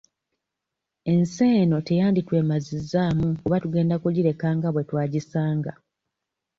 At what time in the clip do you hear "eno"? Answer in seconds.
1.61-1.77